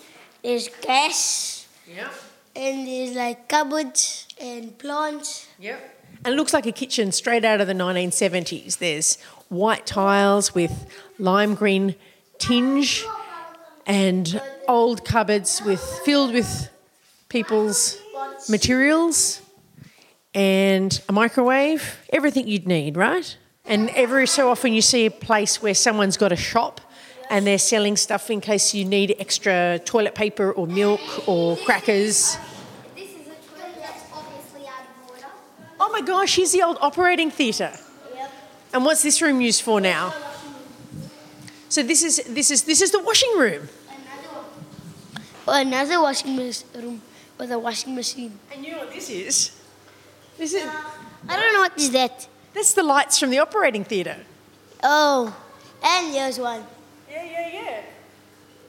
[0.43, 2.09] there's gas, Yeah.
[2.55, 5.49] and there's like cupboards and plants.
[5.59, 5.97] Yep.
[6.25, 8.79] And it looks like a kitchen straight out of the 1970s.
[8.79, 10.87] There's white tiles with
[11.19, 11.95] lime green
[12.39, 13.05] tinge
[13.87, 16.71] and old cupboards with filled with
[17.29, 18.01] people's
[18.49, 19.43] materials
[20.35, 23.37] and a microwave, everything you'd need, right?
[23.65, 26.81] And every so often you see a place where someone's got a shop
[27.31, 32.39] and they're selling stuff in case you need extra toilet paper or milk or crackers.
[32.95, 35.27] This is a toilet that's obviously out of order.
[35.81, 37.73] Oh my gosh, here's the old operating theatre.
[38.15, 38.31] Yep.
[38.73, 40.15] And what's this room used for now?
[41.69, 43.69] So this is this is this is the washing room.
[45.47, 47.03] Another washing room
[47.39, 48.39] with a washing machine.
[48.53, 49.53] And you know what this is?
[50.37, 50.73] This is uh,
[51.29, 52.29] I don't know what is that.
[52.55, 54.17] that's the lights from the operating theatre.
[54.83, 55.35] Oh,
[55.83, 56.65] and there's one.
[57.11, 57.81] Yeah, yeah, yeah.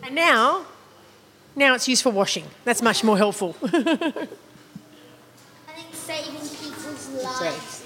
[0.04, 0.66] And now,
[1.56, 2.46] now it's used for washing.
[2.64, 3.56] That's much more helpful.
[3.64, 3.70] I
[5.76, 7.80] think saving people's lives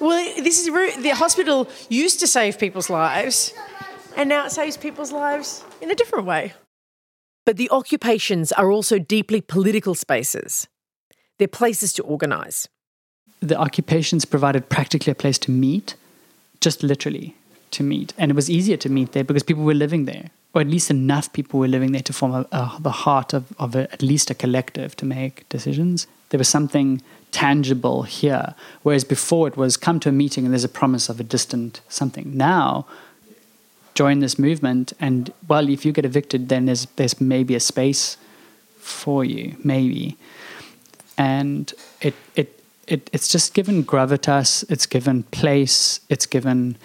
[0.00, 0.66] well, this is
[1.02, 3.52] the hospital used to save people's lives,
[4.16, 6.52] and now it saves people's lives in a different way.
[7.46, 10.66] But the occupations are also deeply political spaces.
[11.38, 12.68] They're places to organise.
[13.40, 15.96] the occupations provided practically a place to meet,
[16.60, 17.36] just literally
[17.72, 18.14] to meet.
[18.16, 20.90] And it was easier to meet there because people were living there, or at least
[20.90, 24.02] enough people were living there to form a, a, the heart of, of a, at
[24.02, 26.06] least a collective to make decisions.
[26.30, 27.02] There was something
[27.32, 31.20] tangible here, whereas before it was come to a meeting and there's a promise of
[31.20, 32.36] a distant something.
[32.36, 32.86] Now,
[33.94, 38.16] join this movement, and well, if you get evicted, then there's, there's maybe a space
[38.78, 40.16] for you, maybe
[41.16, 46.76] and it it it, it's just given gravitas, it's given place, it's given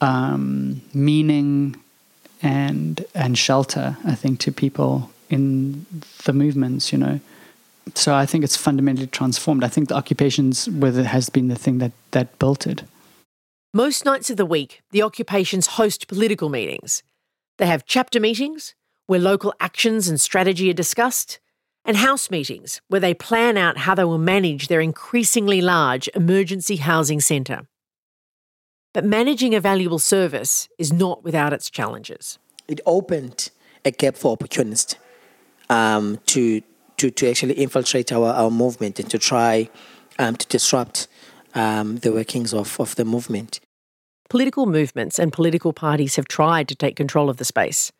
[0.00, 1.76] um, meaning
[2.42, 3.96] and and shelter.
[4.04, 5.86] I think to people in
[6.24, 7.20] the movements, you know.
[7.94, 9.64] So I think it's fundamentally transformed.
[9.64, 12.82] I think the occupations where it has been the thing that that built it.
[13.74, 17.02] Most nights of the week, the occupations host political meetings.
[17.56, 18.74] They have chapter meetings
[19.06, 21.40] where local actions and strategy are discussed,
[21.82, 26.76] and house meetings where they plan out how they will manage their increasingly large emergency
[26.76, 27.66] housing centre.
[28.92, 32.38] But managing a valuable service is not without its challenges.
[32.68, 33.50] It opened
[33.86, 34.96] a gap for opportunists
[35.70, 36.60] um, to,
[36.98, 39.70] to, to actually infiltrate our, our movement and to try
[40.18, 41.08] um, to disrupt
[41.54, 43.60] um, the workings of, of the movement.
[44.28, 47.92] Political movements and political parties have tried to take control of the space.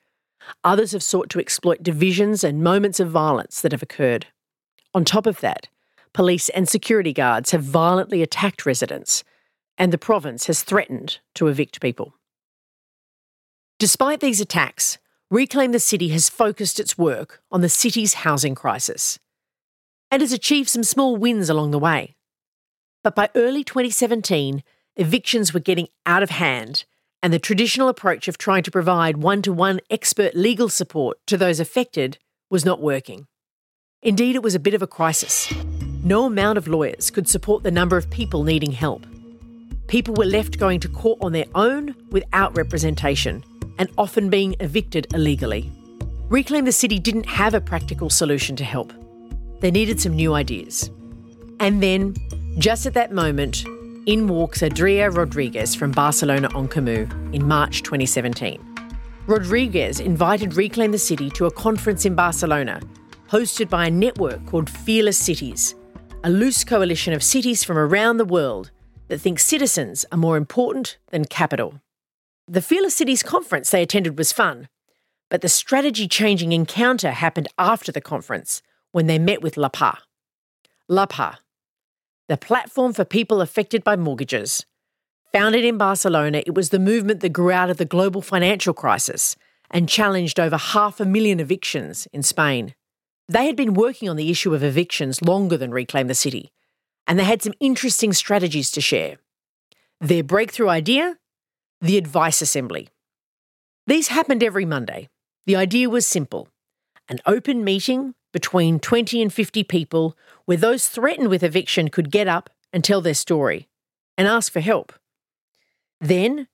[0.65, 4.27] Others have sought to exploit divisions and moments of violence that have occurred.
[4.95, 5.69] On top of that,
[6.13, 9.25] police and security guards have violently attacked residents,
[9.79, 12.15] and the province has threatened to evict people.
[13.79, 14.99] Despite these attacks,
[15.31, 19.19] Reclaim the City has focused its work on the city's housing crisis
[20.11, 22.17] and has achieved some small wins along the way.
[23.03, 24.63] But by early 2017,
[24.97, 26.85] evictions were getting out of hand,
[27.23, 31.37] and the traditional approach of trying to provide one to one expert legal support to
[31.37, 32.19] those affected
[32.51, 33.27] was not working.
[34.03, 35.53] Indeed, it was a bit of a crisis.
[36.05, 39.07] No amount of lawyers could support the number of people needing help.
[39.87, 43.45] People were left going to court on their own without representation
[43.79, 45.71] and often being evicted illegally.
[46.29, 48.93] Reclaim the City didn't have a practical solution to help.
[49.61, 50.91] They needed some new ideas.
[51.61, 52.17] And then,
[52.59, 53.65] just at that moment,
[54.07, 58.61] in walks Adria Rodriguez from Barcelona en Comú in March 2017.
[59.27, 62.81] Rodriguez invited Reclaim the City to a conference in Barcelona,
[63.29, 65.75] hosted by a network called Fearless Cities,
[66.25, 68.71] a loose coalition of cities from around the world
[69.09, 71.81] that think citizens are more important than capital.
[72.49, 74.69] The Fearless Cities conference they attended was fun,
[75.31, 79.99] but the strategy changing encounter happened after the conference when they met with LAPA.
[80.89, 81.39] LAPA,
[82.33, 84.64] the platform for people affected by mortgages.
[85.35, 89.37] Founded in Barcelona, it was the movement that grew out of the global financial crisis
[89.70, 92.74] and challenged over half a million evictions in Spain.
[93.28, 96.51] They had been working on the issue of evictions longer than Reclaim the City,
[97.07, 99.18] and they had some interesting strategies to share.
[100.01, 101.18] Their breakthrough idea?
[101.83, 102.89] The Advice Assembly.
[103.87, 105.11] These happened every Monday.
[105.45, 106.49] The idea was simple
[107.11, 112.28] an open meeting between 20 and 50 people where those threatened with eviction could get
[112.28, 113.68] up and tell their story
[114.16, 114.93] and ask for help.
[116.01, 116.49] Then,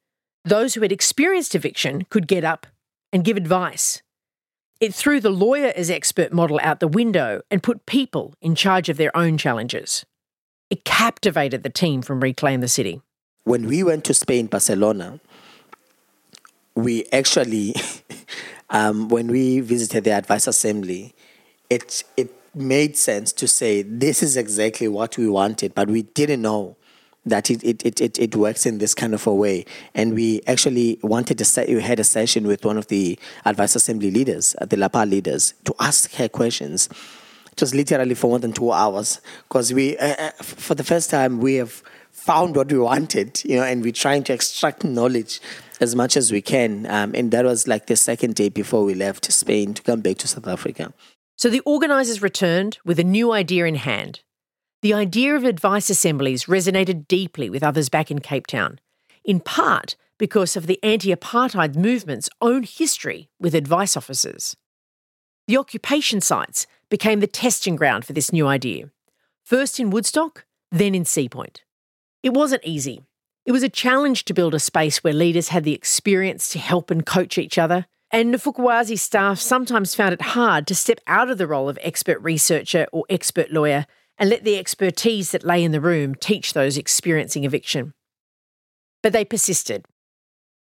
[0.45, 2.67] those who had experienced eviction could get up
[3.13, 4.03] and give advice.
[4.81, 8.89] It threw the lawyer as expert model out the window and put people in charge
[8.89, 10.07] of their own challenges.
[10.71, 13.01] It captivated the team from Reclaim the City.
[13.45, 15.19] When we went to Spain, Barcelona,
[16.75, 17.75] we actually,
[18.71, 21.15] um, when we visited the Advice Assembly,
[21.71, 26.43] it it made sense to say this is exactly what we wanted, but we didn't
[26.43, 26.77] know
[27.27, 29.65] that it, it, it, it, it works in this kind of a way.
[29.95, 33.77] And we actually wanted to set we had a session with one of the Advice
[33.77, 36.89] Assembly leaders, uh, the LAPA leaders, to ask her questions.
[37.53, 41.11] It was literally for more than two hours because we, uh, uh, for the first
[41.11, 45.41] time, we have found what we wanted, you know, and we're trying to extract knowledge
[45.81, 46.87] as much as we can.
[46.87, 50.19] Um, and that was like the second day before we left Spain to come back
[50.19, 50.93] to South Africa.
[51.39, 54.23] So the organisers returned with a new idea in hand.
[54.83, 58.81] The idea of advice assemblies resonated deeply with others back in Cape Town,
[59.25, 64.57] in part because of the anti apartheid movement's own history with advice officers.
[65.47, 68.91] The occupation sites became the testing ground for this new idea,
[69.45, 71.59] first in Woodstock, then in Seapoint.
[72.25, 73.03] It wasn't easy.
[73.47, 76.91] It was a challenge to build a space where leaders had the experience to help
[76.91, 81.29] and coach each other, and Ndifuna Ukwazi staff sometimes found it hard to step out
[81.29, 83.87] of the role of expert researcher or expert lawyer
[84.17, 87.93] and let the expertise that lay in the room teach those experiencing eviction.
[89.03, 89.85] But they persisted.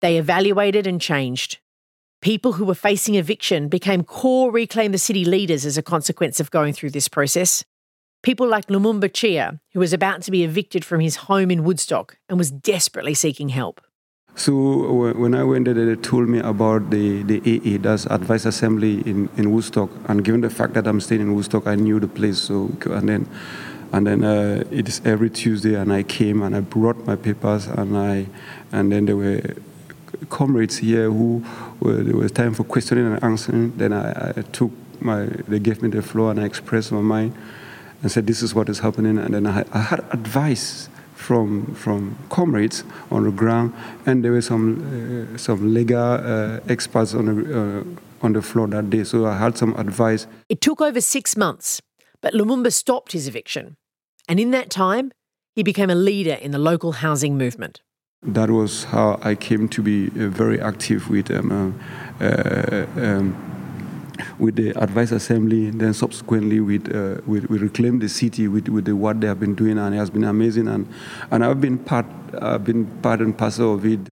[0.00, 1.58] They evaluated and changed.
[2.20, 6.50] People who were facing eviction became core Reclaim the City leaders as a consequence of
[6.50, 7.64] going through this process.
[8.22, 12.18] People like Lumumba Chia, who was about to be evicted from his home in Woodstock
[12.28, 13.80] and was desperately seeking help.
[14.38, 14.52] So
[15.14, 19.28] when I went there, they told me about the, the AA, that's Advice Assembly in,
[19.36, 19.90] in Woodstock.
[20.04, 22.38] And given the fact that I'm staying in Woodstock, I knew the place.
[22.38, 23.28] So and then
[23.92, 27.66] and then uh, it is every Tuesday, and I came and I brought my papers,
[27.66, 28.28] and I
[28.70, 29.42] and then there were
[30.30, 31.44] comrades here who
[31.80, 33.76] were, there was time for questioning and answering.
[33.76, 34.70] Then I, I took
[35.00, 37.34] my they gave me the floor and I expressed my mind.
[38.02, 40.88] and said, "This is what is happening." And then I I had advice
[41.28, 43.72] from from comrades on the ground,
[44.06, 48.68] and there were some uh, some legal uh, experts on the uh, on the floor
[48.68, 49.04] that day.
[49.04, 50.26] So I had some advice.
[50.48, 51.82] It took over six months,
[52.22, 53.76] but Lumumba stopped his eviction,
[54.28, 55.12] and in that time,
[55.54, 57.82] he became a leader in the local housing movement.
[58.22, 61.78] That was how I came to be uh, very active with um,
[62.20, 63.57] uh, um,
[64.38, 65.70] with the advice assembly.
[65.70, 69.40] Then subsequently with, uh, with we reclaimed the city with, with the, what they have
[69.40, 70.68] been doing, and it has been amazing.
[70.68, 70.88] And
[71.30, 72.06] and I've been part
[72.40, 74.08] I've been part and parcel of it.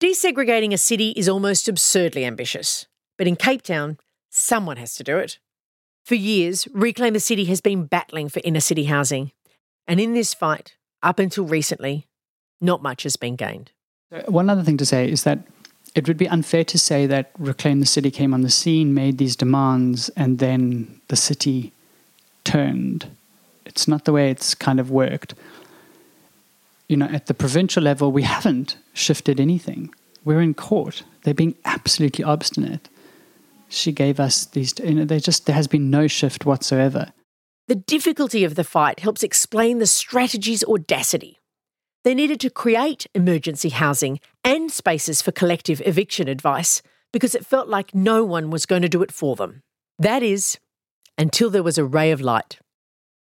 [0.00, 2.86] Desegregating a city is almost absurdly ambitious,
[3.16, 3.98] but in Cape Town,
[4.30, 5.38] someone has to do it.
[6.04, 9.32] For years, Reclaim the City has been battling for inner city housing,
[9.88, 12.06] and in this fight, up until recently,
[12.60, 13.72] not much has been gained.
[14.28, 15.40] One other thing to say is that
[15.96, 19.16] it would be unfair to say that Reclaim the City came on the scene, made
[19.16, 21.72] these demands, and then the city
[22.44, 23.08] turned.
[23.64, 25.34] It's not the way it's kind of worked.
[26.86, 29.92] You know, at the provincial level, we haven't shifted anything.
[30.22, 31.02] We're in court.
[31.22, 32.90] They're being absolutely obstinate.
[33.68, 37.12] She gave us these, you know, they just, there has been no shift whatsoever.
[37.68, 41.38] The difficulty of the fight helps explain the strategy's audacity.
[42.06, 46.80] They needed to create emergency housing and spaces for collective eviction advice
[47.12, 49.64] because it felt like no one was going to do it for them.
[49.98, 50.56] That is,
[51.18, 52.60] until there was a ray of light.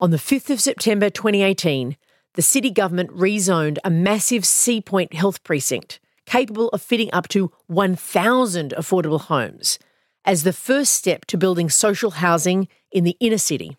[0.01, 1.97] On the 5th of September 2018,
[2.35, 7.53] the city government rezoned a massive Sea Point health precinct capable of fitting up to
[7.69, 9.79] 1,000 affordable homes
[10.25, 13.77] as the first step to building social housing in the inner city.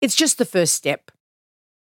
[0.00, 1.10] It's just the first step.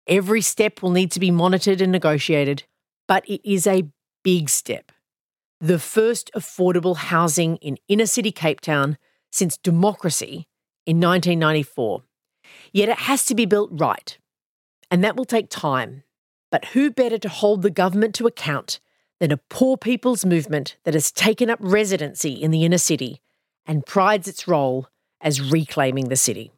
[0.08, 2.64] Every step will need to be monitored and negotiated,
[3.08, 3.88] but it is a
[4.24, 4.92] big step.
[5.62, 8.98] The first affordable housing in inner city Cape Town
[9.32, 10.48] since democracy
[10.86, 12.04] in 1994.
[12.74, 14.18] Yet it has to be built right,
[14.92, 16.04] and that will take time.
[16.52, 18.80] But who better to hold the government to account
[19.20, 23.22] than a poor people's movement that has taken up residency in the inner city
[23.66, 24.88] and prides its role
[25.22, 26.52] as reclaiming the city?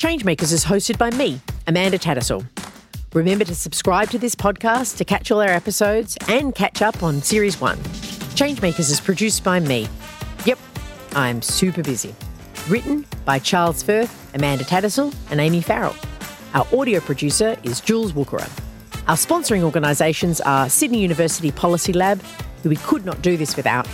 [0.00, 2.42] Changemakers is hosted by me, Amanda Tattersall.
[3.12, 7.20] Remember to subscribe to this podcast to catch all our episodes and catch up on
[7.20, 7.76] Series 1.
[7.76, 9.88] Changemakers is produced by me.
[10.46, 10.58] Yep,
[11.12, 12.14] I'm super busy.
[12.66, 15.94] Written by Charles Firth, Amanda Tattersall, and Amy Farrell.
[16.54, 18.48] Our audio producer is Jules Wookera.
[19.06, 22.22] Our sponsoring organisations are Sydney University Policy Lab,
[22.62, 23.86] who we could not do this without,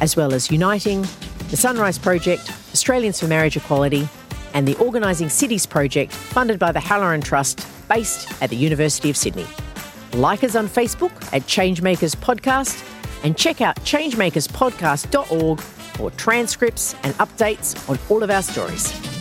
[0.00, 1.04] as well as Uniting,
[1.50, 4.08] the Sunrise Project, Australians for Marriage Equality,
[4.54, 9.16] and the Organising Cities project funded by the Halloran Trust based at the University of
[9.16, 9.46] Sydney.
[10.12, 12.84] Like us on Facebook at Changemakers Podcast
[13.24, 19.17] and check out changemakerspodcast.org for transcripts and updates on all of our stories.